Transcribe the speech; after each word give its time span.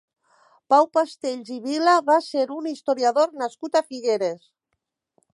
Pau 0.73 0.85
Pastells 0.97 1.51
i 1.55 1.57
Vila 1.65 1.93
va 2.07 2.15
ser 2.27 2.45
un 2.55 2.69
historiador 2.71 3.35
nascut 3.43 3.77
a 3.77 3.83
Figueres. 3.91 4.49